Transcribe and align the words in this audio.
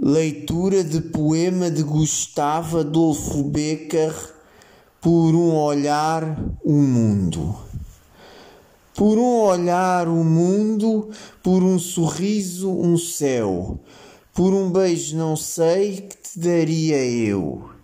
Leitura 0.00 0.84
de 0.84 1.00
poema 1.00 1.68
de 1.68 1.82
Gustavo 1.82 2.78
Adolfo 2.78 3.42
Becker 3.42 4.14
Por 5.00 5.34
um 5.34 5.56
olhar 5.56 6.38
o 6.62 6.72
mundo. 6.72 7.56
Por 8.94 9.18
um 9.18 9.40
olhar 9.40 10.06
o 10.06 10.22
mundo, 10.22 11.10
por 11.42 11.64
um 11.64 11.80
sorriso 11.80 12.70
um 12.70 12.96
céu, 12.96 13.80
por 14.32 14.54
um 14.54 14.70
beijo 14.70 15.16
não 15.16 15.34
sei 15.34 15.96
que 15.96 16.16
te 16.16 16.38
daria 16.38 17.04
eu. 17.04 17.77